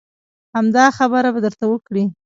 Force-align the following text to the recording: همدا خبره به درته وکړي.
همدا 0.55 0.83
خبره 0.97 1.29
به 1.33 1.39
درته 1.45 1.65
وکړي. 1.67 2.03